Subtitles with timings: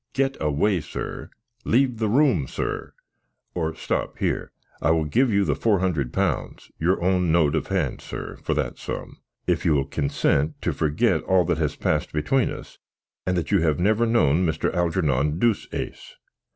[0.13, 1.29] Get away, sir!
[1.63, 2.95] Leave the room, sir!
[3.53, 8.01] Or, stop here I will give you four hundred pounds your own note of hand,
[8.01, 12.49] sir, for that sum, if you will consent to forget all that has passed between
[12.49, 12.79] us,
[13.27, 14.73] and that you have never known Mr.
[14.73, 16.15] Algernon Deuceace."